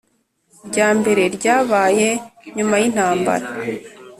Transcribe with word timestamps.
Rya 0.67 0.87
mbere 0.99 1.23
ryabaye 1.35 2.09
nyuma 2.55 2.75
y 2.81 2.83
intambara 2.89 3.47